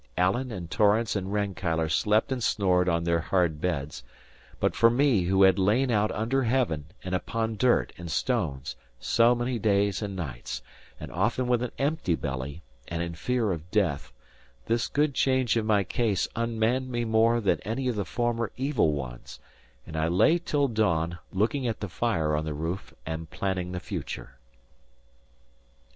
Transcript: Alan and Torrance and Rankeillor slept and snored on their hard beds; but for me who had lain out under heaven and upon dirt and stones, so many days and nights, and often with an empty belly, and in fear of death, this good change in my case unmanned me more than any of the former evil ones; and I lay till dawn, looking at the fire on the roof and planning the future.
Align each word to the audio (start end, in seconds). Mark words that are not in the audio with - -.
Alan 0.17 0.51
and 0.51 0.71
Torrance 0.71 1.15
and 1.15 1.31
Rankeillor 1.31 1.87
slept 1.87 2.31
and 2.31 2.43
snored 2.43 2.89
on 2.89 3.03
their 3.03 3.19
hard 3.19 3.61
beds; 3.61 4.01
but 4.59 4.73
for 4.75 4.89
me 4.89 5.25
who 5.25 5.43
had 5.43 5.59
lain 5.59 5.91
out 5.91 6.11
under 6.13 6.41
heaven 6.41 6.85
and 7.03 7.13
upon 7.13 7.55
dirt 7.55 7.93
and 7.99 8.09
stones, 8.09 8.75
so 8.99 9.35
many 9.35 9.59
days 9.59 10.01
and 10.01 10.15
nights, 10.15 10.63
and 10.99 11.11
often 11.11 11.45
with 11.47 11.61
an 11.61 11.69
empty 11.77 12.15
belly, 12.15 12.63
and 12.87 13.03
in 13.03 13.13
fear 13.13 13.51
of 13.51 13.69
death, 13.69 14.11
this 14.65 14.87
good 14.87 15.13
change 15.13 15.55
in 15.55 15.67
my 15.67 15.83
case 15.83 16.27
unmanned 16.35 16.89
me 16.89 17.05
more 17.05 17.39
than 17.39 17.59
any 17.59 17.87
of 17.87 17.95
the 17.95 18.03
former 18.03 18.51
evil 18.57 18.93
ones; 18.93 19.39
and 19.85 19.95
I 19.95 20.07
lay 20.07 20.39
till 20.39 20.67
dawn, 20.67 21.19
looking 21.31 21.67
at 21.67 21.79
the 21.79 21.87
fire 21.87 22.35
on 22.35 22.43
the 22.43 22.55
roof 22.55 22.91
and 23.05 23.29
planning 23.29 23.71
the 23.71 23.79
future. 23.79 24.39